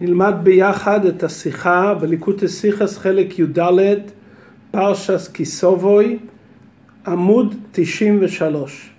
נלמד 0.00 0.34
ביחד 0.42 1.04
את 1.04 1.22
השיחה 1.22 1.94
בליקוטי 1.94 2.48
סיכס 2.48 2.98
חלק 2.98 3.38
י"ד, 3.38 3.60
פרשס 4.70 5.28
כיסובוי, 5.28 6.18
עמוד 7.06 7.54
93. 7.72 8.90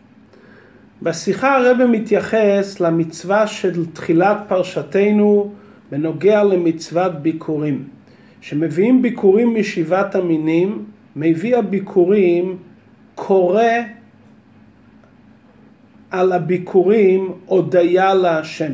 בשיחה 1.01 1.57
הרב 1.57 1.85
מתייחס 1.85 2.79
למצווה 2.79 3.47
של 3.47 3.85
תחילת 3.85 4.37
פרשתנו 4.47 5.51
בנוגע 5.91 6.43
למצוות 6.43 7.15
ביקורים. 7.21 7.83
שמביאים 8.41 9.01
ביקורים 9.01 9.55
משבעת 9.55 10.15
המינים, 10.15 10.85
מביא 11.15 11.57
הביקורים 11.57 12.57
קורא 13.15 13.63
על 16.11 16.31
הביקורים 16.31 17.31
הודיה 17.45 18.13
להשם. 18.13 18.73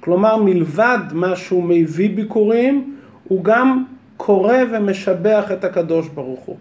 כלומר 0.00 0.36
מלבד 0.36 0.98
מה 1.12 1.36
שהוא 1.36 1.64
מביא 1.64 2.10
ביקורים, 2.16 2.96
הוא 3.28 3.44
גם 3.44 3.84
קורא 4.16 4.56
ומשבח 4.72 5.52
את 5.52 5.64
הקדוש 5.64 6.08
ברוך 6.08 6.40
הוא. 6.40 6.56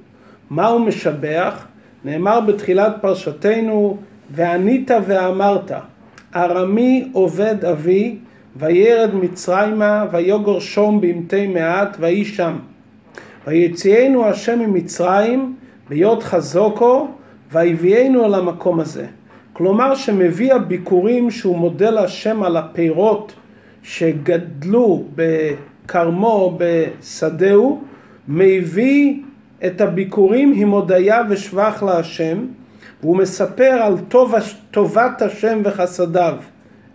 מה 0.50 0.68
הוא 0.68 0.82
משבח? 0.82 1.68
נאמר 2.06 2.40
בתחילת 2.40 2.96
פרשתנו, 3.02 3.98
וענית 4.32 4.92
ואמרת, 5.06 5.72
ארמי 6.36 7.10
עובד 7.14 7.66
אבי, 7.66 8.18
וירד 8.56 9.16
מצרימה, 9.16 10.06
ויוגר 10.12 10.60
שום 10.60 11.02
במתי 11.02 11.48
מעט, 11.48 11.98
ויהי 12.00 12.26
שם. 12.26 12.54
ויציאנו 13.48 14.26
השם 14.26 14.60
ממצרים, 14.60 15.56
ביות 15.90 16.24
חזוקו, 16.24 17.08
ויביאנו 17.52 18.26
אל 18.26 18.34
המקום 18.34 18.80
הזה. 18.80 19.06
כלומר 19.60 19.96
שמביא 19.96 20.54
הביקורים 20.54 21.32
שהוא 21.32 21.58
מודה 21.58 21.90
להשם 21.90 22.44
על 22.44 22.58
הפירות 22.58 23.34
שגדלו 23.84 25.04
בכרמו 25.16 26.58
בשדהו, 26.60 27.82
מביא 28.28 29.22
את 29.66 29.82
הביקורים 29.82 30.54
עם 30.56 30.70
הודיה 30.70 31.22
ושבח 31.30 31.84
להשם, 31.84 32.46
והוא 33.02 33.18
מספר 33.18 33.64
על 33.64 33.98
טוב, 34.08 34.34
טובת 34.72 35.22
השם 35.22 35.62
וחסדיו. 35.64 36.36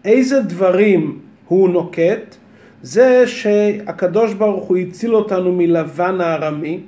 איזה 0.05 0.41
דברים 0.41 1.19
הוא 1.49 1.69
נוקט? 1.69 2.37
זה 2.83 3.27
שהקדוש 3.27 4.35
ברוך 4.35 4.65
הוא 4.65 4.77
הציל 4.77 5.15
אותנו 5.15 5.53
מלבן 5.53 6.21
הארמי, 6.21 6.81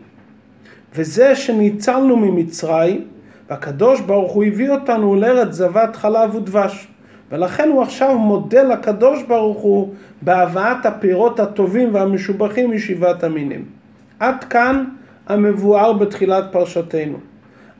וזה 0.95 1.35
שניצלנו 1.35 2.17
ממצרים, 2.17 3.05
והקדוש 3.51 4.01
ברוך 4.01 4.33
הוא 4.33 4.45
הביא 4.45 4.71
אותנו 4.71 5.17
לארץ 5.17 5.53
זבת 5.53 5.97
חלב 5.97 6.35
ודבש. 6.35 6.89
ולכן 7.33 7.69
הוא 7.69 7.83
עכשיו 7.83 8.19
מודה 8.19 8.63
לקדוש 8.63 9.23
ברוך 9.23 9.59
הוא 9.59 9.95
בהבאת 10.23 10.87
הפירות 10.87 11.41
הטובים 11.41 11.95
והמשובחים 11.95 12.71
משבעת 12.71 13.25
המינים. 13.25 13.65
עד 14.21 14.45
כאן 14.45 14.85
המבואר 15.27 15.93
בתחילת 15.93 16.45
פרשתנו. 16.53 17.19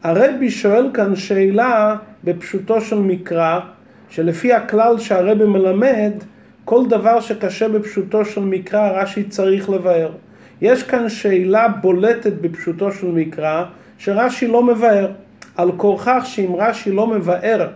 הרבי 0.03 0.51
שואל 0.51 0.91
כאן 0.95 1.17
שאלה 1.17 1.97
בפשוטו 2.25 2.81
של 2.81 2.99
מקרא, 2.99 3.61
שלפי 4.09 4.53
הכלל 4.53 4.99
שהרבי 4.99 5.45
מלמד, 5.45 6.13
כל 6.65 6.87
דבר 6.89 7.21
שקשה 7.21 7.69
בפשוטו 7.69 8.25
של 8.25 8.41
מקרא 8.41 9.03
רש"י 9.03 9.25
צריך 9.25 9.71
לבאר. 9.71 10.11
יש 10.61 10.83
כאן 10.83 11.09
שאלה 11.09 11.69
בולטת 11.69 12.33
בפשוטו 12.41 12.93
של 12.93 13.07
מקרא 13.07 13.65
שרש"י 13.99 14.47
לא 14.47 14.63
מבאר. 14.63 15.11
על 15.57 15.73
כורכך 15.77 16.23
שאם 16.25 16.55
רש"י 16.59 16.93
לא 16.93 17.07
מבאר 17.07 17.69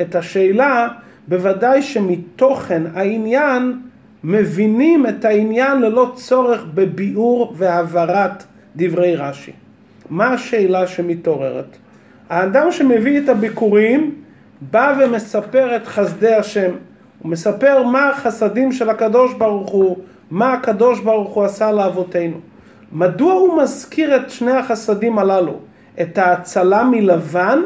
את 0.00 0.14
השאלה, 0.14 0.88
בוודאי 1.28 1.82
שמתוכן 1.82 2.82
העניין 2.94 3.80
מבינים 4.24 5.06
את 5.06 5.24
העניין 5.24 5.80
ללא 5.80 6.12
צורך 6.14 6.64
בביאור 6.74 7.54
והבהרת 7.56 8.44
דברי 8.76 9.16
רש"י. 9.16 9.52
מה 10.10 10.32
השאלה 10.32 10.86
שמתעוררת? 10.86 11.76
האדם 12.30 12.72
שמביא 12.72 13.20
את 13.20 13.28
הביקורים 13.28 14.14
בא 14.60 14.94
ומספר 15.00 15.76
את 15.76 15.86
חסדי 15.86 16.34
השם. 16.34 16.70
הוא 17.18 17.30
מספר 17.30 17.82
מה 17.82 18.08
החסדים 18.08 18.72
של 18.72 18.90
הקדוש 18.90 19.34
ברוך 19.34 19.70
הוא, 19.70 19.98
מה 20.30 20.52
הקדוש 20.52 21.00
ברוך 21.00 21.34
הוא 21.34 21.44
עשה 21.44 21.72
לאבותינו. 21.72 22.36
מדוע 22.92 23.32
הוא 23.32 23.62
מזכיר 23.62 24.16
את 24.16 24.30
שני 24.30 24.52
החסדים 24.52 25.18
הללו? 25.18 25.58
את 26.00 26.18
ההצלה 26.18 26.84
מלבן 26.84 27.62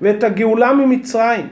ואת 0.00 0.24
הגאולה 0.24 0.72
ממצרים. 0.72 1.46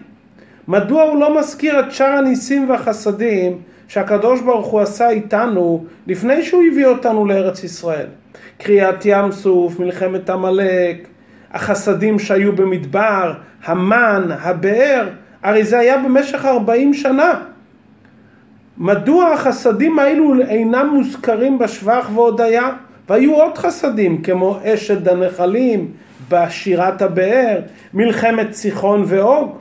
מדוע 0.68 1.02
הוא 1.02 1.20
לא 1.20 1.38
מזכיר 1.38 1.80
את 1.80 1.92
שאר 1.92 2.06
הניסים 2.06 2.70
והחסדים 2.70 3.58
שהקדוש 3.88 4.40
ברוך 4.40 4.66
הוא 4.66 4.80
עשה 4.80 5.08
איתנו 5.10 5.84
לפני 6.06 6.42
שהוא 6.42 6.62
הביא 6.72 6.86
אותנו 6.86 7.26
לארץ 7.26 7.64
ישראל? 7.64 8.06
קריעת 8.58 9.02
ים 9.04 9.32
סוף, 9.32 9.80
מלחמת 9.80 10.30
עמלק, 10.30 11.08
החסדים 11.52 12.18
שהיו 12.18 12.52
במדבר, 12.52 13.32
המן, 13.64 14.28
הבאר, 14.40 15.08
הרי 15.42 15.64
זה 15.64 15.78
היה 15.78 15.98
במשך 15.98 16.44
40 16.44 16.94
שנה. 16.94 17.40
מדוע 18.78 19.32
החסדים 19.32 19.98
האלו 19.98 20.40
אינם 20.40 20.90
מוזכרים 20.92 21.58
בשבח 21.58 22.08
והודיה? 22.14 22.70
והיו 23.08 23.34
עוד 23.34 23.58
חסדים 23.58 24.22
כמו 24.22 24.58
אשת 24.64 25.06
הנחלים, 25.06 25.90
בשירת 26.28 27.02
הבאר, 27.02 27.60
מלחמת 27.94 28.50
ציחון 28.50 29.04
ואוג. 29.06 29.56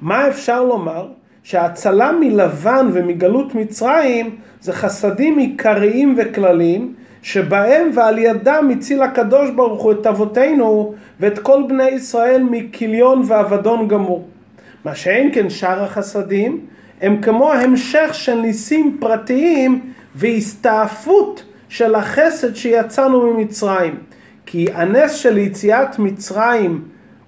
מה 0.00 0.28
אפשר 0.28 0.64
לומר? 0.64 1.08
שההצלה 1.42 2.12
מלבן 2.12 2.86
ומגלות 2.92 3.54
מצרים 3.54 4.36
זה 4.60 4.72
חסדים 4.72 5.38
עיקריים 5.38 6.14
וכלליים 6.18 6.94
שבהם 7.22 7.90
ועל 7.94 8.18
ידם 8.18 8.70
הציל 8.72 9.02
הקדוש 9.02 9.50
ברוך 9.50 9.82
הוא 9.82 9.92
את 9.92 10.06
אבותינו 10.06 10.94
ואת 11.20 11.38
כל 11.38 11.62
בני 11.68 11.88
ישראל 11.88 12.42
מכיליון 12.42 13.22
ואבדון 13.26 13.88
גמור. 13.88 14.28
מה 14.84 14.94
שאין 14.94 15.30
כן 15.34 15.50
שאר 15.50 15.82
החסדים 15.82 16.60
הם 17.00 17.22
כמו 17.22 17.52
המשך 17.52 18.10
של 18.12 18.34
ניסים 18.34 18.96
פרטיים 19.00 19.80
והסתעפות 20.14 21.42
של 21.68 21.94
החסד 21.94 22.54
שיצאנו 22.54 23.32
ממצרים. 23.32 23.94
כי 24.46 24.66
הנס 24.74 25.12
של 25.12 25.38
יציאת 25.38 25.98
מצרים 25.98 26.82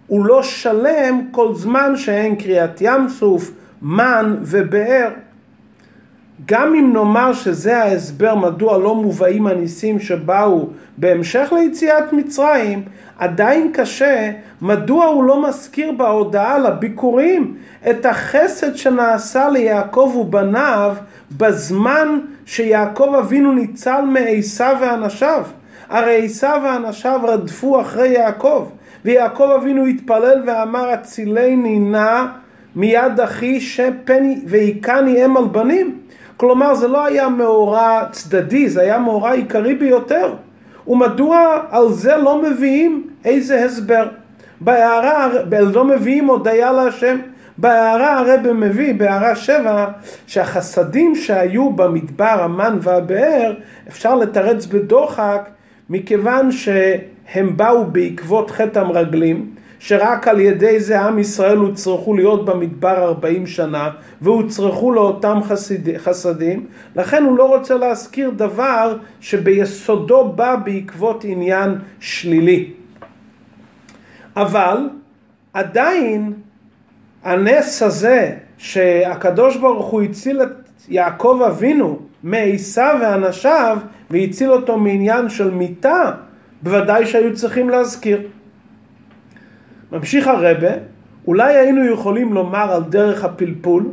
הוא 0.06 0.26
לא 0.26 0.42
שלם 0.42 1.20
כל 1.30 1.54
זמן 1.54 1.96
שאין 1.96 2.36
קריאת 2.36 2.80
ים 2.80 3.08
סוף, 3.08 3.50
מן 3.82 4.36
ובאר. 4.42 5.08
גם 6.46 6.74
אם 6.74 6.92
נאמר 6.92 7.32
שזה 7.32 7.82
ההסבר 7.82 8.34
מדוע 8.34 8.78
לא 8.78 8.94
מובאים 8.94 9.46
הניסים 9.46 10.00
שבאו 10.00 10.68
בהמשך 10.96 11.52
ליציאת 11.56 12.12
מצרים, 12.12 12.82
עדיין 13.18 13.70
קשה 13.72 14.30
מדוע 14.62 15.06
הוא 15.06 15.24
לא 15.24 15.48
מזכיר 15.48 15.92
בהודעה 15.92 16.58
לביקורים 16.58 17.56
את 17.90 18.06
החסד 18.06 18.76
שנעשה 18.76 19.48
ליעקב 19.48 20.12
ובניו 20.20 20.96
בזמן 21.36 22.18
שיעקב 22.46 23.14
אבינו 23.18 23.52
ניצל 23.52 24.00
מעשיו 24.00 24.76
ואנשיו. 24.80 25.44
הרי 25.88 26.24
עשיו 26.24 26.60
ואנשיו 26.64 27.20
רדפו 27.24 27.80
אחרי 27.80 28.08
יעקב, 28.08 28.68
ויעקב 29.04 29.50
אבינו 29.56 29.86
התפלל 29.86 30.42
ואמר 30.46 30.88
הצילני 30.90 31.78
נא 31.78 32.24
מיד 32.76 33.20
אחי 33.20 33.60
שפני 33.60 34.40
והיכני 34.46 35.24
אם 35.24 35.36
על 35.36 35.44
בנים. 35.44 35.98
כלומר 36.36 36.74
זה 36.74 36.88
לא 36.88 37.04
היה 37.04 37.28
מאורע 37.28 38.02
צדדי, 38.12 38.68
זה 38.68 38.80
היה 38.80 38.98
מאורע 38.98 39.32
עיקרי 39.32 39.74
ביותר. 39.74 40.34
ומדוע 40.86 41.60
על 41.70 41.92
זה 41.92 42.16
לא 42.16 42.42
מביאים 42.42 43.10
איזה 43.24 43.64
הסבר? 43.64 44.08
בהערה, 44.60 45.28
לא 45.50 45.84
מביאים 45.84 46.26
הודיה 46.26 46.72
להשם. 46.72 47.16
בהערה 47.58 48.18
הרב 48.18 48.52
מביא, 48.52 48.94
בהערה 48.94 49.36
שבע, 49.36 49.86
שהחסדים 50.26 51.14
שהיו 51.14 51.70
במדבר, 51.70 52.24
המן 52.24 52.78
והבאר, 52.80 53.54
אפשר 53.88 54.14
לתרץ 54.14 54.66
בדוחק 54.66 55.48
מכיוון 55.90 56.52
שהם 56.52 57.56
באו 57.56 57.84
בעקבות 57.84 58.50
חטא 58.50 58.78
המרגלים, 58.78 59.54
שרק 59.78 60.28
על 60.28 60.40
ידי 60.40 60.80
זה 60.80 61.00
עם 61.00 61.18
ישראל 61.18 61.56
הוצרכו 61.56 62.14
להיות 62.14 62.44
במדבר 62.44 63.04
40 63.04 63.46
שנה 63.46 63.90
והוצרכו 64.22 64.92
לאותם 64.92 65.38
חסיד, 65.42 65.98
חסדים, 65.98 66.66
לכן 66.96 67.22
הוא 67.22 67.38
לא 67.38 67.56
רוצה 67.56 67.74
להזכיר 67.74 68.30
דבר 68.30 68.96
שביסודו 69.20 70.32
בא 70.32 70.56
בעקבות 70.56 71.24
עניין 71.24 71.74
שלילי. 72.00 72.70
אבל 74.36 74.88
עדיין 75.52 76.32
הנס 77.24 77.82
הזה 77.82 78.34
שהקדוש 78.58 79.56
ברוך 79.56 79.86
הוא 79.86 80.02
הציל 80.02 80.42
את 80.42 80.48
יעקב 80.88 81.40
אבינו 81.46 81.98
מעשיו 82.22 82.98
ואנשיו 83.02 83.78
והציל 84.10 84.52
אותו 84.52 84.78
מעניין 84.78 85.28
של 85.28 85.50
מיתה, 85.50 86.12
בוודאי 86.62 87.06
שהיו 87.06 87.34
צריכים 87.34 87.70
להזכיר. 87.70 88.20
ממשיך 89.92 90.26
הרבה, 90.26 90.68
אולי 91.26 91.54
היינו 91.54 91.86
יכולים 91.86 92.32
לומר 92.32 92.72
על 92.72 92.82
דרך 92.82 93.24
הפלפול 93.24 93.86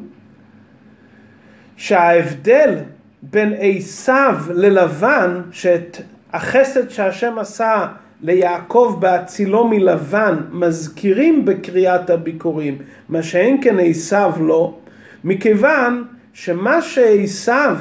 שההבדל 1.77 2.75
בין 3.21 3.53
עשיו 3.59 4.37
ללבן, 4.49 5.41
שאת 5.51 5.97
החסד 6.33 6.89
שהשם 6.89 7.39
עשה 7.39 7.87
ליעקב 8.21 8.97
בהצילו 8.99 9.67
מלבן 9.67 10.35
מזכירים 10.51 11.45
בקריאת 11.45 12.09
הביקורים, 12.09 12.77
מה 13.09 13.23
שאין 13.23 13.57
כן 13.61 13.75
עשיו 13.79 14.33
לא, 14.39 14.77
מכיוון 15.23 16.03
שמה 16.37 16.81
שעשיו 16.81 17.75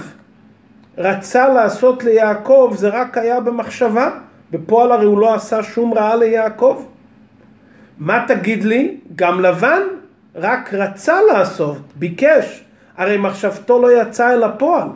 רצה 0.99 1.49
לעשות 1.49 2.05
ליעקב 2.05 2.75
זה 2.77 2.89
רק 2.89 3.19
היה 3.19 3.41
במחשבה, 3.41 4.11
בפועל 4.51 4.93
הרי 4.93 5.05
הוא 5.05 5.19
לא 5.19 5.35
עשה 5.35 5.63
שום 5.63 5.95
רעה 5.95 6.17
ליעקב. 6.17 6.85
מה 7.99 8.25
תגיד 8.29 8.65
לי? 8.65 8.97
גם 9.17 9.41
לבן 9.41 9.81
רק 10.35 10.75
רצה 10.75 11.19
לעשות, 11.33 11.79
ביקש, 11.97 12.65
הרי 12.97 13.17
מחשבתו 13.17 13.83
לא 13.83 14.03
יצאה 14.03 14.33
אל 14.33 14.43
הפועל. 14.43 14.89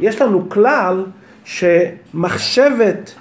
יש 0.00 0.22
לנו 0.22 0.48
כלל 0.48 1.04
שמחשבת 1.44 3.14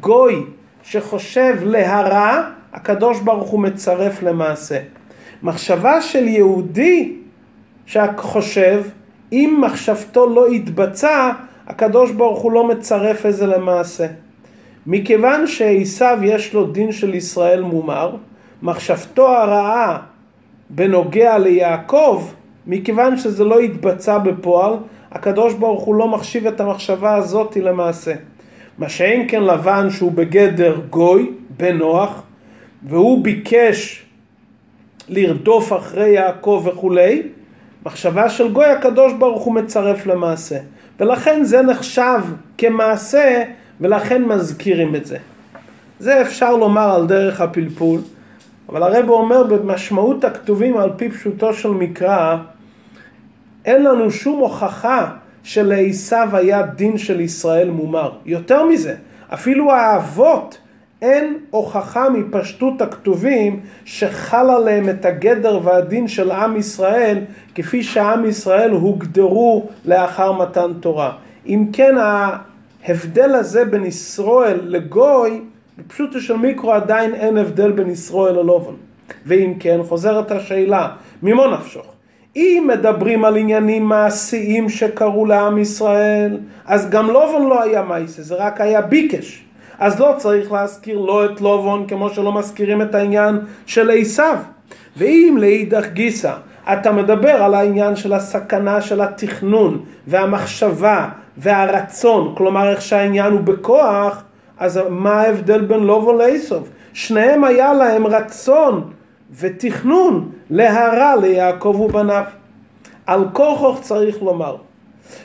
גוי 0.00 0.44
שחושב 0.82 1.56
להרע, 1.62 2.42
הקדוש 2.72 3.20
ברוך 3.20 3.48
הוא 3.50 3.60
מצרף 3.60 4.22
למעשה. 4.22 4.78
מחשבה 5.42 6.00
של 6.00 6.28
יהודי 6.28 7.25
שחושב, 7.86 8.82
אם 9.32 9.60
מחשבתו 9.64 10.26
לא 10.26 10.46
התבצע, 10.46 11.32
הקדוש 11.66 12.10
ברוך 12.10 12.40
הוא 12.40 12.52
לא 12.52 12.68
מצרף 12.68 13.26
איזה 13.26 13.46
למעשה. 13.46 14.06
מכיוון 14.86 15.46
שעשיו 15.46 16.18
יש 16.22 16.54
לו 16.54 16.66
דין 16.66 16.92
של 16.92 17.14
ישראל 17.14 17.62
מומר, 17.62 18.16
מחשבתו 18.62 19.28
הרעה 19.28 19.98
בנוגע 20.70 21.38
ליעקב, 21.38 22.24
מכיוון 22.66 23.16
שזה 23.16 23.44
לא 23.44 23.60
התבצע 23.60 24.18
בפועל, 24.18 24.72
הקדוש 25.12 25.54
ברוך 25.54 25.82
הוא 25.82 25.94
לא 25.94 26.08
מחשיב 26.08 26.46
את 26.46 26.60
המחשבה 26.60 27.14
הזאת 27.14 27.56
למעשה. 27.56 28.14
מה 28.78 28.88
שאין 28.88 29.24
כן 29.28 29.42
לבן 29.42 29.90
שהוא 29.90 30.12
בגדר 30.12 30.80
גוי, 30.90 31.30
בן 31.56 31.76
נוח, 31.76 32.22
והוא 32.82 33.24
ביקש 33.24 34.04
לרדוף 35.08 35.72
אחרי 35.72 36.08
יעקב 36.08 36.62
וכולי, 36.66 37.22
מחשבה 37.86 38.28
של 38.28 38.52
גוי 38.52 38.66
הקדוש 38.66 39.12
ברוך 39.12 39.42
הוא 39.42 39.54
מצרף 39.54 40.06
למעשה. 40.06 40.56
ולכן 41.00 41.44
זה 41.44 41.62
נחשב 41.62 42.20
כמעשה 42.58 43.44
ולכן 43.80 44.22
מזכירים 44.22 44.94
את 44.94 45.06
זה. 45.06 45.16
זה 45.98 46.22
אפשר 46.22 46.56
לומר 46.56 46.94
על 46.94 47.06
דרך 47.06 47.40
הפלפול, 47.40 48.00
אבל 48.68 48.82
הרב 48.82 49.08
אומר 49.08 49.42
במשמעות 49.42 50.24
הכתובים 50.24 50.76
על 50.76 50.90
פי 50.96 51.10
פשוטו 51.10 51.54
של 51.54 51.68
מקרא, 51.68 52.36
אין 53.64 53.84
לנו 53.84 54.10
שום 54.10 54.38
הוכחה 54.38 55.10
שלעשו 55.42 56.16
היה 56.32 56.62
דין 56.62 56.98
של 56.98 57.20
ישראל 57.20 57.70
מומר. 57.70 58.12
יותר 58.24 58.64
מזה, 58.64 58.94
אפילו 59.34 59.72
האבות 59.72 60.58
אין 61.02 61.38
הוכחה 61.50 62.10
מפשטות 62.10 62.82
הכתובים 62.82 63.60
שחל 63.84 64.50
עליהם 64.50 64.88
את 64.88 65.04
הגדר 65.04 65.60
והדין 65.62 66.08
של 66.08 66.30
עם 66.30 66.56
ישראל 66.56 67.18
כפי 67.54 67.82
שעם 67.82 68.24
ישראל 68.24 68.70
הוגדרו 68.70 69.66
לאחר 69.84 70.32
מתן 70.32 70.72
תורה. 70.80 71.12
אם 71.46 71.66
כן 71.72 71.94
ההבדל 71.98 73.34
הזה 73.34 73.64
בין 73.64 73.84
ישראל 73.84 74.60
לגוי, 74.62 75.40
בפשוטו 75.78 76.20
של 76.20 76.36
מיקרו 76.36 76.72
עדיין 76.72 77.14
אין 77.14 77.36
הבדל 77.36 77.72
בין 77.72 77.90
ישראל 77.90 78.34
ללובן. 78.34 78.74
ואם 79.26 79.54
כן, 79.60 79.80
חוזרת 79.88 80.30
השאלה, 80.30 80.88
ממו 81.22 81.46
נפשוך? 81.46 81.86
אם 82.36 82.68
מדברים 82.68 83.24
על 83.24 83.36
עניינים 83.36 83.84
מעשיים 83.84 84.68
שקרו 84.68 85.26
לעם 85.26 85.58
ישראל, 85.58 86.38
אז 86.66 86.90
גם 86.90 87.06
לובון 87.06 87.48
לא 87.48 87.62
היה 87.62 87.82
מעשה, 87.82 88.22
זה 88.22 88.34
רק 88.34 88.60
היה 88.60 88.80
ביקש. 88.80 89.45
אז 89.78 90.00
לא 90.00 90.14
צריך 90.16 90.52
להזכיר 90.52 90.98
לא 90.98 91.24
את 91.24 91.40
לובון 91.40 91.86
כמו 91.86 92.10
שלא 92.10 92.32
מזכירים 92.32 92.82
את 92.82 92.94
העניין 92.94 93.38
של 93.66 93.90
עשיו. 93.90 94.38
ואם 94.96 95.36
לאידך 95.40 95.86
גיסא 95.92 96.32
אתה 96.72 96.92
מדבר 96.92 97.42
על 97.42 97.54
העניין 97.54 97.96
של 97.96 98.12
הסכנה 98.12 98.80
של 98.80 99.00
התכנון 99.00 99.84
והמחשבה 100.06 101.08
והרצון, 101.36 102.34
כלומר 102.36 102.70
איך 102.70 102.82
שהעניין 102.82 103.32
הוא 103.32 103.40
בכוח, 103.40 104.22
אז 104.58 104.80
מה 104.90 105.20
ההבדל 105.20 105.60
בין 105.60 105.80
לובון 105.80 106.18
לעשוב? 106.18 106.68
שניהם 106.92 107.44
היה 107.44 107.72
להם 107.72 108.06
רצון 108.06 108.90
ותכנון 109.38 110.30
להרע 110.50 111.16
ליעקב 111.16 111.80
ובניו. 111.80 112.24
על 113.06 113.24
כוכוך 113.32 113.80
צריך 113.80 114.22
לומר 114.22 114.56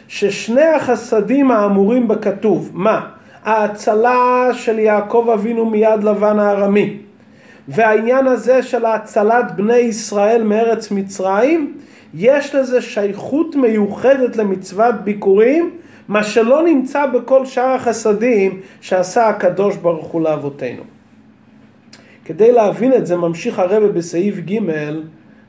ששני 0.08 0.66
החסדים 0.66 1.52
האמורים 1.52 2.08
בכתוב, 2.08 2.72
מה? 2.74 3.10
ההצלה 3.46 4.50
של 4.54 4.80
יעקב 4.80 5.30
אבינו 5.34 5.66
מיד 5.66 6.04
לבן 6.04 6.40
הארמי 6.40 6.98
והעניין 7.68 8.28
הזה 8.28 8.64
של 8.64 8.86
הצלת 8.86 9.52
בני 9.56 9.78
ישראל 9.78 10.44
מארץ 10.44 10.92
מצרים 10.92 11.74
יש 12.14 12.56
לזה 12.56 12.82
שייכות 12.82 13.56
מיוחדת 13.56 14.36
למצוות 14.38 14.96
ביקורים 15.04 15.72
מה 16.08 16.24
שלא 16.24 16.64
נמצא 16.64 17.06
בכל 17.06 17.46
שאר 17.46 17.70
החסדים 17.70 18.60
שעשה 18.82 19.28
הקדוש 19.28 19.76
ברוך 19.76 20.08
הוא 20.08 20.22
לאבותינו. 20.22 20.84
כדי 22.26 22.52
להבין 22.52 22.94
את 22.94 23.08
זה 23.08 23.16
ממשיך 23.16 23.60
הרבה 23.60 23.88
בסעיף 23.88 24.36
ג' 24.38 24.60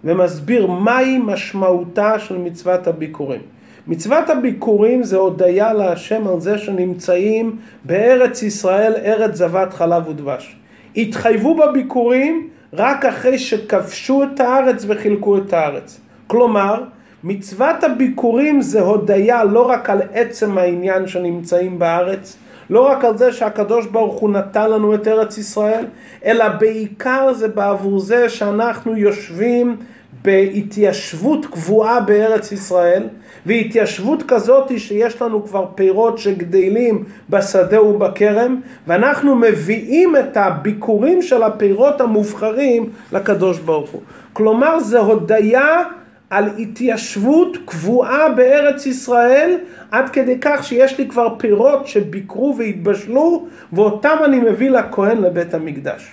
ומסביר 0.05 0.67
מהי 0.67 1.19
משמעותה 1.19 2.19
של 2.19 2.39
מצוות 2.39 2.87
הביקורים. 2.87 3.41
מצוות 3.87 4.31
הביקורים 4.31 5.03
זה 5.03 5.17
הודיה 5.17 5.73
להשם 5.73 6.29
על 6.29 6.41
זה 6.41 6.59
שנמצאים 6.59 7.57
בארץ 7.85 8.43
ישראל, 8.43 8.93
ארץ 9.05 9.35
זבת 9.35 9.73
חלב 9.73 10.09
ודבש. 10.09 10.57
התחייבו 10.97 11.57
בביקורים 11.57 12.49
רק 12.73 13.05
אחרי 13.05 13.39
שכבשו 13.39 14.23
את 14.23 14.41
הארץ 14.41 14.85
וחילקו 14.89 15.39
את 15.39 15.53
הארץ. 15.53 16.01
כלומר, 16.27 16.83
מצוות 17.25 17.85
הביקורים 17.85 18.63
זה 18.63 18.81
הודיה 18.81 19.45
לא 19.45 19.69
רק 19.69 19.91
על 19.91 20.03
עצם 20.13 20.59
העניין 20.59 21.07
שנמצאים 21.07 21.79
בארץ, 21.79 22.37
לא 22.71 22.81
רק 22.81 23.05
על 23.05 23.19
זה 23.19 23.33
שהקדוש 23.33 23.87
ברוך 23.87 24.21
הוא 24.21 24.31
נתן 24.31 24.71
לנו 24.71 24.95
את 24.95 25.09
ארץ 25.09 25.39
ישראל, 25.39 25.85
אלא 26.25 26.49
בעיקר 26.49 27.33
זה 27.33 27.49
בעבור 27.49 28.01
זה 28.01 28.29
שאנחנו 28.29 28.97
יושבים 28.97 29.77
בהתיישבות 30.25 31.47
קבועה 31.47 32.01
בארץ 32.01 32.53
ישראל, 32.53 33.09
והתיישבות 33.47 34.23
כזאת 34.29 34.79
שיש 34.79 35.23
לנו 35.23 35.47
כבר 35.47 35.67
פירות 35.75 36.19
שגדלים 36.19 37.05
בשדה 37.31 37.83
ובכרם, 37.83 38.61
ואנחנו 38.87 39.37
מביאים 39.37 40.17
את 40.17 40.37
הביקורים 40.37 41.23
של 41.23 41.43
הפירות 41.43 42.01
המובחרים 42.01 42.91
לקדוש 43.13 43.59
ברוך 43.59 43.91
הוא. 43.91 44.03
כלומר 44.33 44.81
זה 44.81 44.99
הודיה 44.99 45.83
על 46.31 46.45
התיישבות 46.59 47.57
קבועה 47.65 48.29
בארץ 48.29 48.87
ישראל 48.87 49.59
עד 49.91 50.09
כדי 50.09 50.39
כך 50.41 50.65
שיש 50.65 50.99
לי 50.99 51.09
כבר 51.09 51.35
פירות 51.39 51.87
שביקרו 51.87 52.55
והתבשלו 52.59 53.47
ואותם 53.73 54.17
אני 54.25 54.41
מביא 54.41 54.71
לכהן 54.71 55.19
לבית 55.19 55.55
המקדש. 55.55 56.13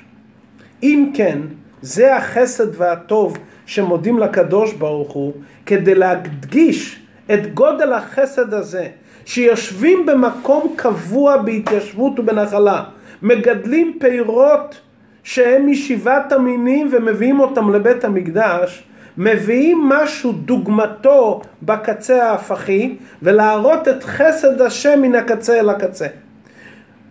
אם 0.84 1.12
כן, 1.14 1.40
זה 1.82 2.16
החסד 2.16 2.82
והטוב 2.82 3.38
שמודים 3.70 4.20
לקדוש 4.20 4.74
ברוך 4.74 5.12
הוא 5.12 5.34
כדי 5.66 5.96
להדגיש 5.96 7.00
את 7.34 7.54
גודל 7.54 7.94
החסד 7.94 8.54
הזה 8.54 8.88
שיושבים 9.26 10.06
במקום 10.06 10.74
קבוע 10.76 11.38
בהתיישבות 11.38 12.20
ובנחלה 12.20 12.84
מגדלים 13.22 13.98
פירות 14.00 14.82
שהם 15.24 15.72
משבעת 15.72 16.32
המינים 16.32 16.90
ומביאים 16.92 17.40
אותם 17.40 17.74
לבית 17.74 18.04
המקדש 18.04 18.84
מביאים 19.18 19.90
משהו 19.90 20.32
דוגמתו 20.32 21.42
בקצה 21.62 22.30
ההפכי 22.30 22.96
ולהראות 23.22 23.88
את 23.88 24.04
חסד 24.04 24.62
השם 24.62 25.02
מן 25.02 25.16
הקצה 25.16 25.60
אל 25.60 25.70
הקצה. 25.70 26.08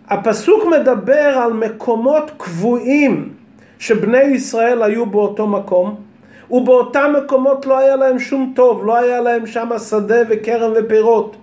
הפסוק 0.07 0.63
מדבר 0.65 1.39
על 1.43 1.53
מקומות 1.53 2.31
קבועים 2.37 3.29
שבני 3.79 4.23
ישראל 4.23 4.83
היו 4.83 5.05
באותו 5.05 5.47
מקום 5.47 6.08
ובאותם 6.51 7.13
מקומות 7.23 7.65
לא 7.65 7.77
היה 7.77 7.95
להם 7.95 8.19
שום 8.19 8.53
טוב, 8.55 8.85
לא 8.85 8.97
היה 8.97 9.21
להם 9.21 9.47
שם 9.47 9.69
שדה 9.89 10.21
וכרם 10.29 10.71
ופירות. 10.75 11.35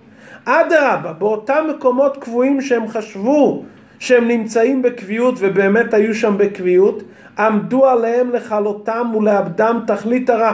אדרבה, 0.45 1.13
באותם 1.13 1.67
מקומות 1.69 2.17
קבועים 2.17 2.61
שהם 2.61 2.87
חשבו 2.87 3.63
שהם 3.99 4.27
נמצאים 4.27 4.81
בקביעות 4.81 5.35
ובאמת 5.37 5.93
היו 5.93 6.15
שם 6.15 6.37
בקביעות, 6.37 7.03
עמדו 7.39 7.85
עליהם 7.85 8.31
לכלותם 8.31 9.11
ולאבדם 9.15 9.79
תכלית 9.87 10.29
הרע. 10.29 10.53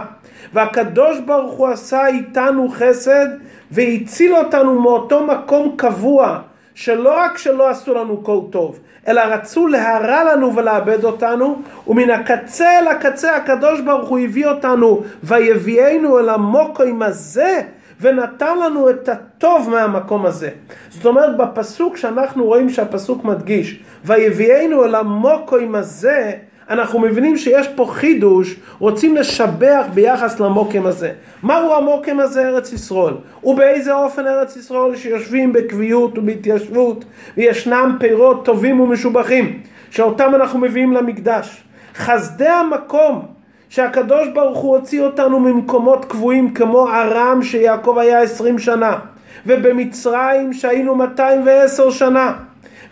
והקדוש 0.53 1.19
ברוך 1.19 1.53
הוא 1.53 1.67
עשה 1.67 2.07
איתנו 2.07 2.69
חסד 2.69 3.27
והציל 3.71 4.35
אותנו 4.35 4.81
מאותו 4.81 5.27
מקום 5.27 5.73
קבוע 5.77 6.39
שלא 6.75 7.17
רק 7.17 7.37
שלא 7.37 7.69
עשו 7.69 7.93
לנו 7.93 8.23
כל 8.23 8.39
טוב, 8.49 8.79
אלא 9.07 9.21
רצו 9.21 9.67
להרע 9.67 10.23
לנו 10.23 10.55
ולאבד 10.55 11.03
אותנו, 11.03 11.61
ומן 11.87 12.09
הקצה 12.09 12.79
אל 12.79 12.87
הקצה 12.87 13.35
הקדוש 13.35 13.81
ברוך 13.81 14.09
הוא 14.09 14.19
הביא 14.19 14.47
אותנו 14.47 15.03
ויביאנו 15.23 16.19
אל 16.19 16.29
המוקוים 16.29 17.01
הזה 17.01 17.61
ונתן 18.01 18.57
לנו 18.59 18.89
את 18.89 19.09
הטוב 19.09 19.69
מהמקום 19.69 20.25
הזה. 20.25 20.49
זאת 20.89 21.05
אומרת 21.05 21.37
בפסוק 21.37 21.97
שאנחנו 21.97 22.45
רואים 22.45 22.69
שהפסוק 22.69 23.23
מדגיש 23.23 23.79
ויביאנו 24.05 24.85
אל 24.85 24.95
המוקוים 24.95 25.75
הזה 25.75 26.31
אנחנו 26.69 26.99
מבינים 26.99 27.37
שיש 27.37 27.67
פה 27.67 27.85
חידוש, 27.91 28.55
רוצים 28.79 29.15
לשבח 29.15 29.85
ביחס 29.93 30.39
למוקם 30.39 30.85
הזה. 30.85 31.11
מהו 31.43 31.73
המוקם 31.73 32.19
הזה 32.19 32.47
ארץ 32.47 32.73
ישראל? 32.73 33.13
ובאיזה 33.43 33.93
אופן 33.93 34.27
ארץ 34.27 34.55
ישראל 34.55 34.95
שיושבים 34.95 35.53
בקביעות 35.53 36.17
ובהתיישבות 36.17 37.05
וישנם 37.37 37.97
פירות 37.99 38.45
טובים 38.45 38.79
ומשובחים 38.79 39.59
שאותם 39.89 40.35
אנחנו 40.35 40.59
מביאים 40.59 40.93
למקדש. 40.93 41.63
חסדי 41.95 42.47
המקום 42.47 43.25
שהקדוש 43.69 44.27
ברוך 44.27 44.59
הוא 44.59 44.77
הוציא 44.77 45.01
אותנו 45.01 45.39
ממקומות 45.39 46.05
קבועים 46.05 46.53
כמו 46.53 46.87
ארם 46.87 47.43
שיעקב 47.43 47.97
היה 47.97 48.21
עשרים 48.21 48.59
שנה 48.59 48.95
ובמצרים 49.45 50.53
שהיינו 50.53 50.95
210 50.95 51.89
שנה 51.91 52.33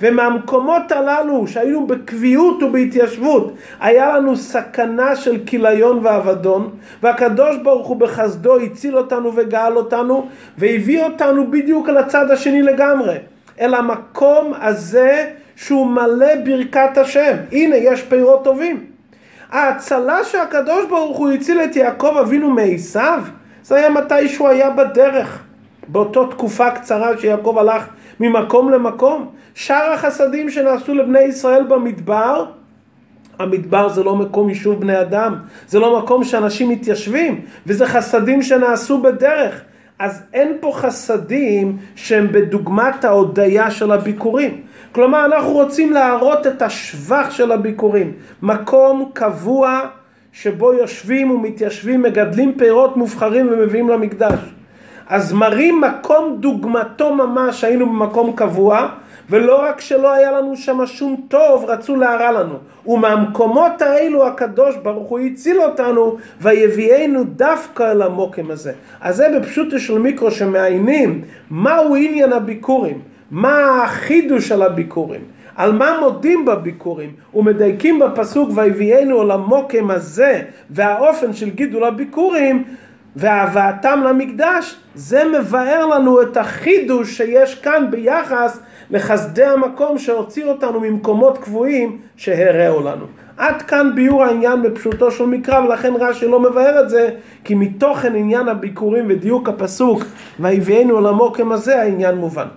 ומהמקומות 0.02 0.92
הללו 0.92 1.48
שהיינו 1.48 1.88
בקביעות 1.88 2.64
ובהתיישבות 2.64 3.54
היה 3.80 4.18
לנו 4.18 4.38
סכנה 4.38 5.16
של 5.16 5.40
כיליון 5.46 6.00
ואבדון 6.04 6.70
והקדוש 7.04 7.58
ברוך 7.64 7.88
הוא 7.88 7.98
בחסדו 7.98 8.58
הציל 8.58 8.98
אותנו 8.98 9.32
וגאל 9.36 9.78
אותנו 9.78 10.28
והביא 10.58 11.04
אותנו 11.04 11.52
בדיוק 11.52 11.90
לצד 11.90 12.32
השני 12.32 12.62
לגמרי 12.62 13.18
אל 13.62 13.74
המקום 13.74 14.54
הזה 14.62 15.32
שהוא 15.56 15.88
מלא 15.88 16.36
ברכת 16.46 16.98
השם. 16.98 17.36
הנה 17.52 17.76
יש 17.76 18.02
פירות 18.02 18.44
טובים. 18.44 18.86
ההצלה 19.52 20.24
שהקדוש 20.24 20.86
ברוך 20.90 21.18
הוא 21.18 21.32
הציל 21.32 21.62
את 21.62 21.76
יעקב 21.76 22.18
אבינו 22.22 22.50
מעשיו 22.50 23.24
זה 23.64 23.76
היה 23.76 23.90
מתי 23.90 24.30
שהוא 24.30 24.48
היה 24.50 24.70
בדרך. 24.70 25.44
באותו 25.88 26.26
תקופה 26.26 26.72
קצרה 26.72 27.18
שיעקב 27.18 27.58
הלך 27.58 27.88
ממקום 28.20 28.72
למקום. 28.72 29.30
שאר 29.56 29.92
החסדים 29.94 30.50
שנעשו 30.50 30.94
לבני 30.94 31.20
ישראל 31.20 31.64
במדבר, 31.64 32.46
המדבר 33.40 33.90
זה 33.90 34.04
לא 34.04 34.16
מקום 34.16 34.50
יישוב 34.50 34.82
בני 34.82 35.02
אדם, 35.02 35.36
זה 35.68 35.80
לא 35.80 36.00
מקום 36.00 36.24
שאנשים 36.24 36.70
מתיישבים, 36.70 37.42
וזה 37.68 37.86
חסדים 37.86 38.42
שנעשו 38.42 39.02
בדרך. 39.02 39.62
אז 40.00 40.24
אין 40.34 40.58
פה 40.60 40.72
חסדים 40.76 41.78
שהם 41.96 42.28
בדוגמת 42.32 43.06
ההודיה 43.06 43.72
של 43.72 43.92
הביקורים. 43.92 44.62
כלומר, 44.92 45.26
אנחנו 45.26 45.52
רוצים 45.52 45.94
להראות 45.94 46.48
את 46.48 46.62
השבח 46.62 47.28
של 47.32 47.52
הביקורים. 47.52 48.14
מקום 48.42 49.10
קבוע 49.14 49.80
שבו 50.32 50.74
יושבים 50.74 51.32
ומתיישבים, 51.32 52.02
מגדלים 52.02 52.54
פירות 52.58 52.98
מובחרים 52.98 53.48
ומביאים 53.52 53.90
למקדש. 53.90 54.40
אז 55.12 55.34
מראים 55.34 55.82
מקום 55.82 56.38
דוגמתו 56.40 57.16
ממש, 57.16 57.64
היינו 57.64 57.86
במקום 57.86 58.34
קבוע, 58.36 58.88
ולא 59.30 59.62
רק 59.62 59.82
שלא 59.82 60.14
היה 60.14 60.32
לנו 60.32 60.58
שם 60.58 60.86
שום 60.86 61.22
טוב, 61.28 61.66
רצו 61.68 61.96
להרע 61.96 62.32
לנו. 62.32 62.56
ומהמקומות 62.86 63.82
האלו 63.82 64.28
הקדוש 64.28 64.76
ברוך 64.76 65.10
הוא 65.10 65.20
הציל 65.20 65.62
אותנו, 65.62 66.18
ויביאנו 66.42 67.24
דווקא 67.24 67.92
אל 67.92 68.02
המוקם 68.02 68.52
הזה. 68.52 68.74
אז 69.02 69.16
זה 69.16 69.28
בפשוטו 69.40 69.80
של 69.80 69.98
מיקרו 69.98 70.32
שמעיינים 70.32 71.22
מהו 71.50 71.96
עניין 71.96 72.34
הביקורים, 72.34 73.00
מה 73.32 73.84
החידוש 73.84 74.48
של 74.48 74.62
הביקורים. 74.62 75.22
על 75.56 75.72
מה 75.72 75.98
מודים 76.00 76.46
בביקורים 76.46 77.10
ומדייקים 77.34 78.00
בפסוק 78.00 78.50
ויביאנו 78.56 79.22
אל 79.22 79.32
המוקם 79.32 79.92
הזה 79.92 80.42
והאופן 80.70 81.34
של 81.34 81.50
גידול 81.50 81.84
הביקורים 81.84 82.64
והבאתם 83.16 84.00
למקדש, 84.10 84.76
זה 84.96 85.24
מבאר 85.40 85.86
לנו 85.86 86.22
את 86.22 86.38
החידוש 86.38 87.18
שיש 87.18 87.56
כאן 87.56 87.88
ביחס 87.90 88.60
לחסדי 88.90 89.44
המקום 89.44 89.98
שהוציא 89.98 90.46
אותנו 90.46 90.80
ממקומות 90.80 91.38
קבועים 91.38 91.98
שהראו 92.16 92.82
לנו. 92.82 93.06
עד 93.38 93.62
כאן 93.62 93.92
ביור 93.96 94.24
העניין 94.24 94.64
בפשוטו 94.64 95.12
של 95.12 95.26
מקרא 95.26 95.60
ולכן 95.60 95.94
רש"י 96.00 96.28
לא 96.28 96.40
מבאר 96.40 96.82
את 96.84 96.90
זה 96.90 97.10
כי 97.44 97.56
מתוכן 97.56 98.16
עניין 98.16 98.48
הביקורים 98.48 99.06
ודיוק 99.10 99.50
הפסוק 99.50 100.04
ויביאנו 100.40 101.08
המוקם 101.08 101.52
הזה 101.52 101.82
העניין 101.82 102.16
מובן. 102.16 102.48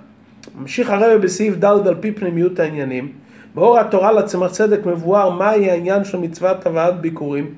ממשיך 0.60 0.90
הרבי 0.90 1.18
בסעיף 1.18 1.54
ד' 1.54 1.64
על 1.64 1.94
פי 2.00 2.12
פנימיות 2.12 2.60
העניינים. 2.60 3.08
באור 3.54 3.78
התורה 3.78 4.12
לצמח 4.12 4.50
צדק 4.50 4.86
מבואר 4.86 5.30
מהי 5.30 5.70
העניין 5.70 6.04
של 6.04 6.18
מצוות 6.18 6.66
הבאת 6.66 7.00
ביקורים 7.00 7.54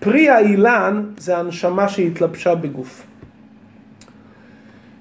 פרי 0.00 0.28
האילן 0.28 1.02
זה 1.18 1.38
הנשמה 1.38 1.88
שהתלבשה 1.88 2.54
בגוף. 2.54 3.06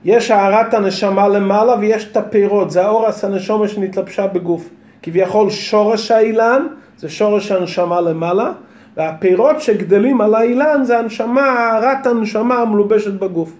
יש 0.05 0.31
הארת 0.31 0.73
הנשמה 0.73 1.27
למעלה 1.27 1.75
ויש 1.79 2.07
את 2.11 2.17
הפירות, 2.17 2.71
זה 2.71 2.85
האורס 2.85 3.23
הנשומה 3.23 3.67
שנתלבשה 3.67 4.27
בגוף. 4.27 4.69
כביכול 5.03 5.49
שורש 5.49 6.11
האילן 6.11 6.67
זה 6.97 7.09
שורש 7.09 7.51
הנשמה 7.51 8.01
למעלה, 8.01 8.51
והפירות 8.97 9.61
שגדלים 9.61 10.21
על 10.21 10.35
האילן 10.35 10.83
זה 10.83 10.99
הנשמה, 10.99 11.41
הארת 11.41 12.05
הנשמה 12.05 12.55
המלובשת 12.55 13.13
בגוף. 13.13 13.53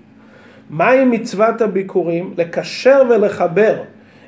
מהי 0.69 1.05
מצוות 1.05 1.61
הביקורים? 1.61 2.33
לקשר 2.37 3.03
ולחבר 3.09 3.75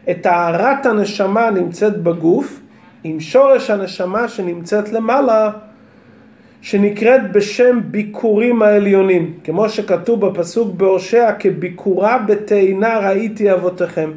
את 0.10 0.26
הארת 0.26 0.86
הנשמה 0.86 1.48
הנמצאת 1.48 1.98
בגוף 1.98 2.60
עם 3.04 3.20
שורש 3.20 3.70
הנשמה 3.70 4.28
שנמצאת 4.28 4.92
למעלה 4.92 5.52
שנקראת 6.62 7.32
בשם 7.32 7.80
ביקורים 7.92 8.62
העליונים, 8.62 9.34
כמו 9.44 9.70
שכתוב 9.70 10.26
בפסוק 10.26 10.76
בהושע, 10.76 11.32
כביקורה 11.40 12.18
בתאנה 12.18 13.00
ראיתי 13.00 13.54
אבותיכם. 13.54 14.12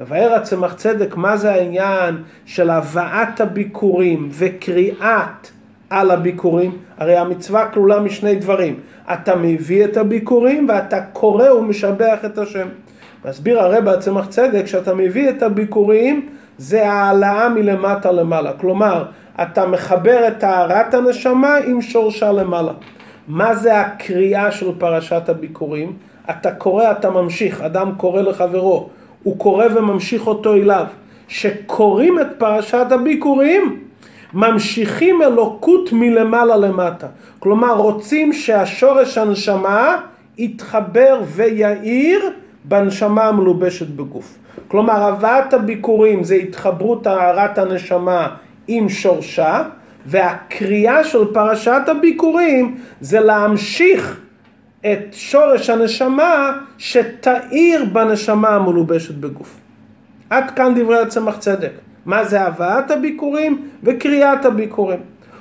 מבאר 0.00 0.34
הצמח 0.34 0.74
צדק 0.74 1.16
מה 1.16 1.36
זה 1.36 1.52
העניין 1.52 2.16
של 2.46 2.70
הבאת 2.70 3.40
הביקורים 3.40 4.28
וקריאת 4.32 5.48
על 5.90 6.10
הביקורים, 6.10 6.76
הרי 6.98 7.16
המצווה 7.16 7.68
כלולה 7.68 8.00
משני 8.00 8.34
דברים, 8.34 8.74
אתה 9.12 9.36
מביא 9.36 9.84
את 9.84 9.96
הביקורים 9.96 10.66
ואתה 10.68 11.00
קורא 11.00 11.50
ומשבח 11.52 12.18
את 12.24 12.38
השם. 12.38 12.68
מסביר 13.24 13.60
הרב 13.60 13.88
הצמח 13.88 14.26
צדק 14.26 14.66
שאתה 14.66 14.94
מביא 14.94 15.30
את 15.30 15.42
הביקורים 15.42 16.28
זה 16.58 16.90
העלאה 16.90 17.48
מלמטה 17.48 18.12
למעלה, 18.12 18.52
כלומר 18.52 19.04
אתה 19.42 19.66
מחבר 19.66 20.28
את 20.28 20.38
טהרת 20.38 20.94
הנשמה 20.94 21.56
עם 21.66 21.82
שורשה 21.82 22.32
למעלה. 22.32 22.72
מה 23.28 23.54
זה 23.54 23.80
הקריאה 23.80 24.52
של 24.52 24.70
פרשת 24.78 25.28
הביקורים? 25.28 25.92
אתה 26.30 26.52
קורא, 26.52 26.90
אתה 26.90 27.10
ממשיך, 27.10 27.60
אדם 27.60 27.92
קורא 27.96 28.22
לחברו, 28.22 28.88
הוא 29.22 29.38
קורא 29.38 29.66
וממשיך 29.74 30.26
אותו 30.26 30.54
אליו. 30.54 30.86
שקוראים 31.28 32.20
את 32.20 32.26
פרשת 32.38 32.86
הביקורים, 32.90 33.80
ממשיכים 34.34 35.22
אלוקות 35.22 35.92
מלמעלה 35.92 36.56
למטה. 36.56 37.06
כלומר, 37.38 37.76
רוצים 37.76 38.32
שהשורש 38.32 39.18
הנשמה 39.18 39.96
יתחבר 40.38 41.20
ויאיר 41.26 42.30
בנשמה 42.64 43.24
המלובשת 43.24 43.88
בגוף. 43.88 44.38
כלומר, 44.68 45.02
הבאת 45.02 45.54
הביקורים 45.54 46.24
זה 46.24 46.34
התחברות 46.34 47.04
טהרת 47.04 47.58
הנשמה 47.58 48.28
עם 48.78 48.88
שורשה, 48.88 49.62
והקריאה 50.06 51.04
של 51.04 51.24
פרשת 51.32 51.82
הביקורים 51.86 52.78
זה 53.00 53.20
להמשיך 53.20 54.20
את 54.80 54.98
שורש 55.12 55.70
הנשמה 55.70 56.58
שתאיר 56.78 57.84
בנשמה 57.92 58.48
המלובשת 58.48 59.14
בגוף. 59.14 59.60
עד 60.30 60.50
כאן 60.50 60.72
דברי 60.76 60.98
הצמח 60.98 61.36
צדק. 61.36 61.72
מה 62.06 62.24
זה 62.24 62.40
הבאת 62.40 62.90
הביקורים 62.90 63.68
וקריאת 63.82 64.44
הביקורים. 64.44 65.00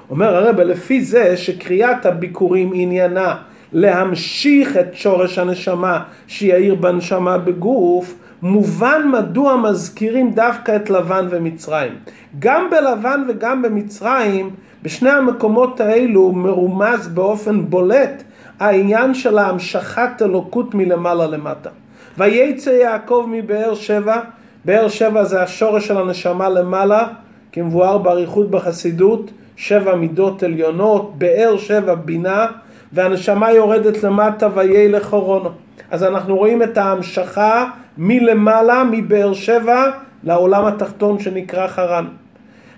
אומר 0.09 0.35
הרב, 0.35 0.59
לפי 0.59 1.01
זה 1.01 1.37
שקריאת 1.37 2.05
הביקורים 2.05 2.71
עניינה 2.73 3.35
להמשיך 3.73 4.77
את 4.77 4.93
שורש 4.93 5.37
הנשמה 5.37 6.03
שיאיר 6.27 6.75
בנשמה 6.75 7.37
בגוף, 7.37 8.15
מובן 8.41 9.11
מדוע 9.11 9.55
מזכירים 9.55 10.31
דווקא 10.31 10.75
את 10.75 10.89
לבן 10.89 11.27
ומצרים. 11.29 11.91
גם 12.39 12.69
בלבן 12.71 13.23
וגם 13.27 13.61
במצרים, 13.61 14.49
בשני 14.83 15.09
המקומות 15.09 15.79
האלו 15.79 16.31
מרומז 16.31 17.07
באופן 17.07 17.65
בולט 17.69 18.23
העניין 18.59 19.13
של 19.13 19.37
ההמשכת 19.37 20.21
אלוקות 20.21 20.75
מלמעלה 20.75 21.27
למטה. 21.27 21.69
וייצא 22.17 22.69
יעקב 22.69 23.25
מבאר 23.31 23.75
שבע, 23.75 24.19
באר 24.65 24.87
שבע 24.87 25.23
זה 25.23 25.43
השורש 25.43 25.87
של 25.87 25.97
הנשמה 25.97 26.49
למעלה, 26.49 27.07
כמבואר 27.51 27.97
באריכות 27.97 28.51
בחסידות, 28.51 29.31
שבע 29.55 29.95
מידות 29.95 30.43
עליונות, 30.43 31.13
באר 31.17 31.57
שבע 31.57 31.95
בינה, 31.95 32.45
והנשמה 32.93 33.51
יורדת 33.51 34.03
למטה 34.03 34.47
ויהי 34.53 34.89
לחורונו. 34.89 35.49
אז 35.91 36.03
אנחנו 36.03 36.37
רואים 36.37 36.63
את 36.63 36.77
ההמשכה 36.77 37.69
מלמעלה, 37.97 38.83
מבאר 38.91 39.33
שבע, 39.33 39.91
לעולם 40.23 40.65
התחתון 40.65 41.19
שנקרא 41.19 41.67
חרן. 41.67 42.05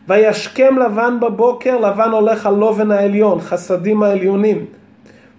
וישכם 0.08 0.78
לבן 0.78 1.20
בבוקר, 1.20 1.78
לבן 1.78 2.10
הולך 2.10 2.46
על 2.46 2.56
לובן 2.56 2.92
העליון, 2.92 3.40
חסדים 3.42 4.04
העליונים. 4.04 4.66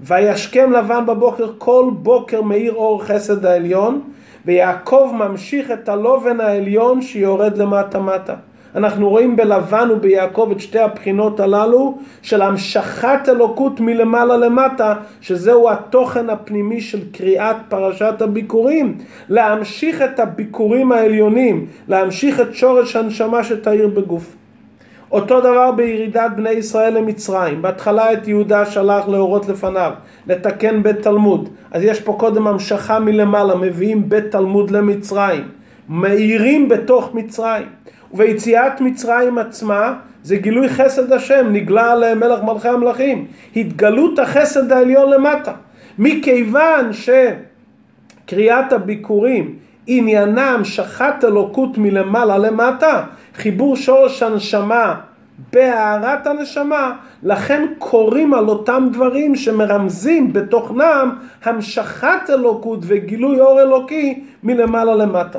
וישכם 0.01 0.73
לבן 0.73 1.07
בבוקר 1.07 1.51
כל 1.59 1.91
בוקר 1.93 2.43
מאיר 2.43 2.75
אור 2.75 3.05
חסד 3.05 3.47
העליון 3.47 4.01
ויעקב 4.45 5.11
ממשיך 5.19 5.71
את 5.71 5.89
הלובן 5.89 6.41
העליון 6.41 7.03
שיורד 7.03 7.59
למטה 7.59 7.99
מטה. 7.99 8.35
אנחנו 8.75 9.09
רואים 9.11 9.37
בלבן 9.37 9.89
וביעקב 9.91 10.49
את 10.53 10.61
שתי 10.61 10.79
הבחינות 10.79 11.41
הללו 11.41 11.99
של 12.23 12.43
המשכת 12.43 13.29
אלוקות 13.29 13.81
מלמעלה 13.81 14.37
למטה, 14.37 14.95
שזהו 15.21 15.71
התוכן 15.71 16.31
הפנימי 16.31 16.81
של 16.81 16.99
קריאת 17.13 17.57
פרשת 17.69 18.15
הביקורים. 18.23 18.99
להמשיך 19.29 20.03
את 20.03 20.21
הביקורים 20.21 20.93
העליונים, 20.93 21.67
להמשיך 21.89 22.41
את 22.41 22.55
שורש 22.55 22.97
הנשמה 22.97 23.45
שתאיר 23.45 23.89
בגוף. 23.89 24.35
אותו 25.13 25.41
דבר 25.41 25.73
בירידת 25.73 26.31
בני 26.37 26.51
ישראל 26.51 26.99
למצרים. 26.99 27.63
בהתחלה 27.63 28.13
את 28.13 28.29
יהודה 28.29 28.67
שלח 28.67 29.09
להורות 29.09 29.49
לפניו, 29.49 29.93
לתקן 30.27 30.83
בית 30.83 31.03
תלמוד. 31.03 31.49
אז 31.71 31.83
יש 31.85 32.01
פה 32.01 32.17
קודם 32.19 32.47
המשכה 32.47 32.99
מלמעלה, 32.99 33.55
מביאים 33.55 34.09
בית 34.09 34.31
תלמוד 34.31 34.71
למצרים. 34.71 35.45
מאירים 35.89 36.69
בתוך 36.69 37.15
מצרים. 37.15 37.67
וביציאת 38.15 38.81
מצרים 38.81 39.39
עצמה 39.39 39.95
זה 40.23 40.37
גילוי 40.37 40.69
חסד 40.69 41.13
השם, 41.13 41.47
נגלה 41.53 41.93
עליהם 41.93 42.21
מלך 42.21 42.43
מלכי 42.43 42.69
המלכים. 42.69 43.27
התגלות 43.57 44.19
החסד 44.19 44.73
העליון 44.73 45.11
למטה. 45.11 45.53
מכיוון 45.99 46.91
שקריאת 46.93 48.73
הביקורים 48.73 49.55
עניינם 49.87 50.61
שחט 50.65 51.25
אלוקות 51.25 51.79
מלמעלה 51.79 52.39
למטה, 52.39 53.03
חיבור 53.35 53.77
שורש 53.77 54.23
הנשמה 54.23 54.95
בהארת 55.53 56.27
הנשמה, 56.27 56.93
לכן 57.23 57.67
קוראים 57.79 58.35
על 58.35 58.49
אותם 58.49 58.89
דברים 58.93 59.37
שמרמזים 59.37 60.33
בתוכנם 60.33 61.17
המשכת 61.45 62.31
אלוקות 62.31 62.79
וגילוי 62.83 63.41
אור 63.41 63.63
אלוקי 63.63 64.25
מלמעלה 64.43 64.95
למטה. 64.95 65.39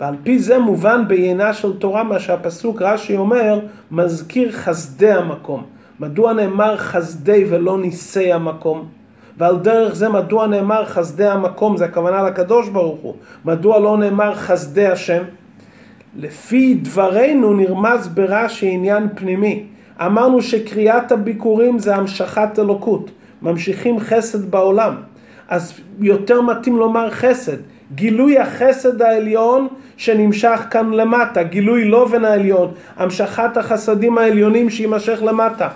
ועל 0.00 0.14
פי 0.22 0.38
זה 0.38 0.58
מובן 0.58 1.08
בעיינה 1.08 1.52
של 1.52 1.78
תורה 1.78 2.02
מה 2.02 2.18
שהפסוק 2.18 2.82
רש"י 2.82 3.16
אומר, 3.16 3.60
מזכיר 3.90 4.52
חסדי 4.52 5.12
המקום. 5.12 5.62
מדוע 6.00 6.32
נאמר 6.32 6.76
חסדי 6.76 7.44
ולא 7.48 7.78
ניסי 7.78 8.32
המקום? 8.32 8.88
ועל 9.38 9.56
דרך 9.56 9.94
זה 9.94 10.08
מדוע 10.08 10.46
נאמר 10.46 10.84
חסדי 10.84 11.26
המקום, 11.26 11.76
זה 11.76 11.84
הכוונה 11.84 12.22
לקדוש 12.22 12.68
ברוך 12.68 13.00
הוא. 13.00 13.14
מדוע 13.44 13.78
לא 13.78 13.98
נאמר 13.98 14.34
חסדי 14.34 14.86
השם? 14.86 15.22
לפי 16.16 16.74
דברינו 16.74 17.54
נרמז 17.54 18.08
ברש"י 18.08 18.70
עניין 18.70 19.08
פנימי. 19.14 19.66
אמרנו 20.00 20.42
שקריאת 20.42 21.12
הביקורים 21.12 21.78
זה 21.78 21.96
המשכת 21.96 22.58
אלוקות, 22.58 23.10
ממשיכים 23.42 24.00
חסד 24.00 24.50
בעולם. 24.50 24.94
אז 25.48 25.80
יותר 26.00 26.40
מתאים 26.40 26.76
לומר 26.76 27.10
חסד. 27.10 27.56
גילוי 27.94 28.38
החסד 28.38 29.02
העליון 29.02 29.68
שנמשך 29.96 30.66
כאן 30.70 30.90
למטה, 30.90 31.42
גילוי 31.42 31.84
לובן 31.84 32.24
העליון, 32.24 32.72
המשכת 32.96 33.56
החסדים 33.56 34.18
העליונים 34.18 34.70
שיימשך 34.70 35.22
למטה. 35.22 35.68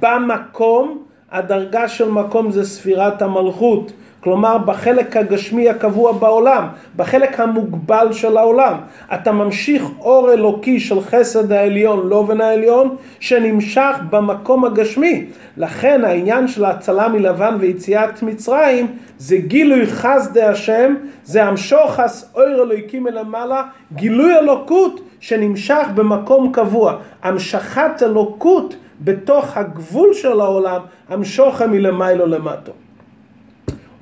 במקום, 0.00 0.98
הדרגה 1.32 1.88
של 1.88 2.10
מקום 2.10 2.50
זה 2.50 2.64
ספירת 2.64 3.22
המלכות, 3.22 3.92
כלומר 4.24 4.58
בחלק 4.58 5.16
הגשמי 5.16 5.68
הקבוע 5.68 6.12
בעולם, 6.12 6.66
בחלק 6.96 7.40
המוגבל 7.40 8.12
של 8.12 8.36
העולם. 8.36 8.74
אתה 9.14 9.32
ממשיך 9.32 9.82
אור 10.00 10.32
אלוקי 10.32 10.80
של 10.80 11.00
חסד 11.00 11.52
העליון, 11.52 12.08
לובן 12.08 12.40
העליון, 12.40 12.96
שנמשך 13.20 13.96
במקום 14.10 14.64
הגשמי. 14.64 15.26
לכן 15.56 16.04
העניין 16.04 16.48
של 16.48 16.64
ההצלה 16.64 17.08
מלבן 17.08 17.56
ויציאת 17.60 18.22
מצרים 18.22 18.86
זה 19.18 19.36
גילוי 19.36 19.86
חסדי 19.86 20.42
השם, 20.42 20.94
זה 21.24 21.44
המשוך 21.44 22.00
אור 22.34 22.44
אלוקי 22.44 22.98
מלמעלה, 22.98 23.62
גילוי 23.94 24.38
אלוקות 24.38 25.00
שנמשך 25.20 25.86
במקום 25.94 26.52
קבוע. 26.52 26.96
המשכת 27.22 28.02
אלוקות 28.02 28.76
בתוך 29.00 29.56
הגבול 29.56 30.14
של 30.14 30.40
העולם, 30.40 30.80
המשוכה 31.08 31.66
מלמיילו 31.66 32.26
למטו. 32.26 32.72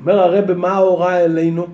אומר 0.03 0.21
הרב 0.21 0.53
מה 0.53 0.73
ההוראה 0.73 1.25
אלינו? 1.25 1.67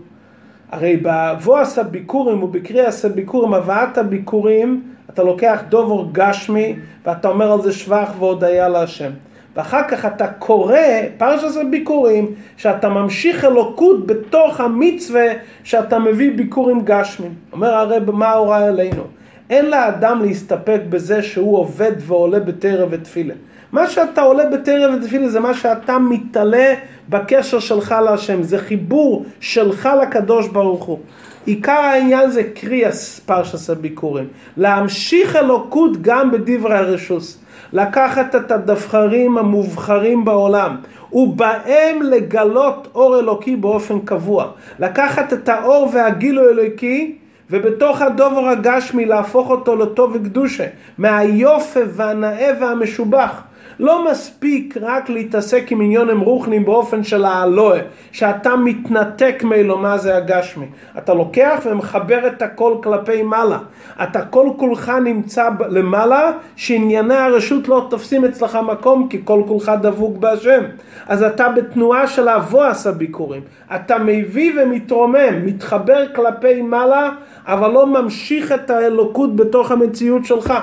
הרי 0.70 1.00
בבואס 1.02 1.78
הביקורים 1.78 2.42
ובקריאס 2.42 3.04
הביקורים, 3.04 3.54
הבאת 3.54 3.98
הביקורים, 3.98 4.82
אתה 5.10 5.22
לוקח 5.22 5.62
דובור 5.68 6.08
גשמי 6.12 6.76
ואתה 7.06 7.28
אומר 7.28 7.52
על 7.52 7.62
זה 7.62 7.72
שבח 7.72 8.10
והודיה 8.18 8.68
להשם. 8.68 9.10
ואחר 9.56 9.88
כך 9.88 10.04
אתה 10.04 10.26
קורא 10.28 10.78
פרשת 11.18 11.60
הביקורים, 11.60 12.26
שאתה 12.56 12.88
ממשיך 12.88 13.44
אלוקות 13.44 14.06
בתוך 14.06 14.60
המצווה 14.60 15.26
שאתה 15.64 15.98
מביא 15.98 16.36
ביקורים 16.36 16.80
גשמים. 16.84 17.34
אומר 17.52 17.74
הרב, 17.74 18.10
מה 18.10 18.28
ההוראה 18.28 18.68
אלינו? 18.68 19.02
אין 19.50 19.70
לאדם 19.70 20.22
להסתפק 20.22 20.80
בזה 20.90 21.22
שהוא 21.22 21.58
עובד 21.58 21.92
ועולה 21.98 22.40
בתרא 22.40 22.86
ותפילה. 22.90 23.34
מה 23.72 23.86
שאתה 23.86 24.20
עולה 24.22 24.46
בתרא 24.46 24.96
ותפילה 24.96 25.28
זה 25.28 25.40
מה 25.40 25.54
שאתה 25.54 25.98
מתעלה 25.98 26.74
בקשר 27.08 27.58
שלך 27.58 27.94
להשם, 28.04 28.42
זה 28.42 28.58
חיבור 28.58 29.24
שלך 29.40 29.88
לקדוש 30.02 30.48
ברוך 30.48 30.84
הוא. 30.84 30.98
עיקר 31.46 31.72
העניין 31.72 32.30
זה 32.30 32.42
קריאס 32.54 33.20
פרשס 33.20 33.70
הביקורים, 33.70 34.26
להמשיך 34.56 35.36
אלוקות 35.36 36.02
גם 36.02 36.30
בדברי 36.30 36.76
הרשוס, 36.76 37.38
לקחת 37.72 38.34
את 38.34 38.50
הדבחרים 38.50 39.38
המובחרים 39.38 40.24
בעולם. 40.24 40.76
ובהם 41.12 42.02
לגלות 42.02 42.88
אור 42.94 43.18
אלוקי 43.18 43.56
באופן 43.56 44.00
קבוע, 44.00 44.46
לקחת 44.78 45.32
את 45.32 45.48
האור 45.48 45.88
והגילו 45.92 46.48
אלוקי 46.48 47.16
ובתוך 47.50 48.02
הדובר 48.02 48.48
הגשמי 48.48 49.04
להפוך 49.04 49.50
אותו 49.50 49.76
לטוב 49.76 50.12
וקדושה, 50.14 50.66
מהיופי 50.98 51.80
והנאה 51.94 52.50
והמשובח. 52.60 53.42
לא 53.80 54.10
מספיק 54.10 54.76
רק 54.80 55.10
להתעסק 55.10 55.72
עם 55.72 55.80
עניונים 55.80 56.20
רוחניים 56.20 56.64
באופן 56.64 57.04
של 57.04 57.24
האלוה, 57.24 57.78
שאתה 58.12 58.56
מתנתק 58.56 59.42
מאלו 59.44 59.78
מה 59.78 59.98
זה 59.98 60.16
הגשמי. 60.16 60.66
אתה 60.98 61.14
לוקח 61.14 61.60
ומחבר 61.64 62.26
את 62.26 62.42
הכל 62.42 62.74
כלפי 62.82 63.22
מעלה. 63.22 63.58
אתה 64.02 64.22
כל 64.22 64.48
כולך 64.56 64.92
נמצא 65.04 65.48
למעלה, 65.68 66.32
שענייני 66.56 67.14
הרשות 67.14 67.68
לא 67.68 67.86
תופסים 67.90 68.24
אצלך 68.24 68.58
מקום, 68.66 69.08
כי 69.08 69.20
כל 69.24 69.42
כולך 69.48 69.72
דבוק 69.82 70.16
בהשם. 70.16 70.62
אז 71.06 71.22
אתה 71.22 71.48
בתנועה 71.48 72.06
של 72.06 72.28
אבואס 72.28 72.86
הביקורים. 72.86 73.42
אתה 73.74 73.98
מביא 73.98 74.52
ומתרומם, 74.62 75.46
מתחבר 75.46 76.04
כלפי 76.14 76.62
מעלה, 76.62 77.10
אבל 77.46 77.70
לא 77.70 77.86
ממשיך 77.86 78.52
את 78.52 78.70
האלוקות 78.70 79.36
בתוך 79.36 79.70
המציאות 79.70 80.24
שלך. 80.24 80.54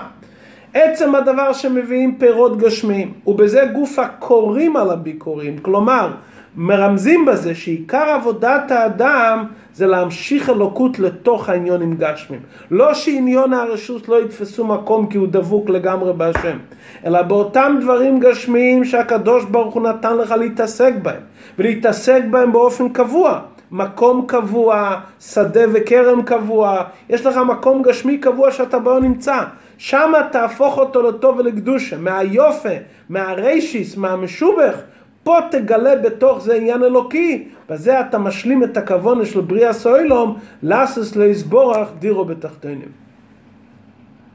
עצם 0.75 1.15
הדבר 1.15 1.53
שמביאים 1.53 2.15
פירות 2.17 2.57
גשמיים, 2.57 3.13
ובזה 3.27 3.65
גוף 3.73 3.99
הקוראים 3.99 4.77
על 4.77 4.91
הביקורים, 4.91 5.57
כלומר, 5.57 6.11
מרמזים 6.57 7.25
בזה 7.25 7.55
שעיקר 7.55 8.09
עבודת 8.09 8.71
האדם 8.71 9.45
זה 9.73 9.87
להמשיך 9.87 10.49
אלוקות 10.49 10.99
לתוך 10.99 11.49
העניונים 11.49 11.95
גשמים. 11.97 12.39
לא 12.71 12.93
שעניון 12.93 13.53
הרשות 13.53 14.09
לא 14.09 14.21
יתפסו 14.21 14.65
מקום 14.65 15.07
כי 15.07 15.17
הוא 15.17 15.27
דבוק 15.31 15.69
לגמרי 15.69 16.13
בהשם, 16.13 16.57
אלא 17.05 17.21
באותם 17.21 17.77
דברים 17.81 18.19
גשמיים 18.19 18.85
שהקדוש 18.85 19.45
ברוך 19.45 19.73
הוא 19.73 19.83
נתן 19.83 20.17
לך 20.17 20.31
להתעסק 20.31 20.93
בהם, 21.01 21.21
ולהתעסק 21.59 22.21
בהם 22.29 22.51
באופן 22.51 22.89
קבוע. 22.89 23.39
מקום 23.71 24.25
קבוע, 24.27 24.95
שדה 25.19 25.61
וכרם 25.73 26.21
קבוע, 26.21 26.83
יש 27.09 27.25
לך 27.25 27.37
מקום 27.37 27.81
גשמי 27.81 28.17
קבוע 28.17 28.51
שאתה 28.51 28.79
בו 28.79 28.99
נמצא. 28.99 29.43
שם 29.77 30.13
תהפוך 30.31 30.77
אותו 30.77 31.01
לטוב 31.01 31.39
ולקדושה, 31.39 31.97
מהיופי, 31.97 32.75
מהריישיס, 33.09 33.97
מהמשובח, 33.97 34.75
פה 35.23 35.37
תגלה 35.51 35.95
בתוך 35.95 36.41
זה 36.41 36.55
עניין 36.55 36.83
אלוקי, 36.83 37.47
בזה 37.69 37.99
אתה 37.99 38.17
משלים 38.17 38.63
את 38.63 38.77
הכוונה 38.77 39.25
של 39.25 39.41
בריאה 39.41 39.73
סוילום, 39.73 40.37
לאסס 40.63 41.15
ליסבורך 41.15 41.87
דירו 41.99 42.25
בתחתינים. 42.25 43.04